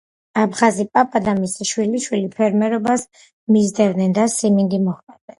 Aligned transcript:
აფხაზი 0.43 0.83
პაპა 0.97 1.19
და 1.25 1.33
მისი 1.41 1.67
შვილიშვილი 1.71 2.31
ფერმერობას 2.39 3.03
მისდევენ 3.57 4.17
და 4.19 4.25
სიმინდი 4.37 4.81
მოჰყავთ. 4.87 5.21